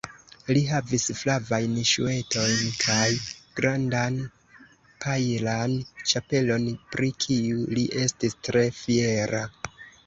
Li 0.57 0.61
havis 0.67 1.03
flavajn 1.17 1.75
ŝuetojn 1.89 2.63
kaj 2.85 3.03
grandan 3.61 4.19
pajlan 5.05 5.77
ĉapelon, 6.13 6.67
pri 6.97 7.15
kiu 7.27 7.71
li 7.79 7.87
estis 8.09 8.43
tre 8.51 8.67
fiera. 8.85 9.47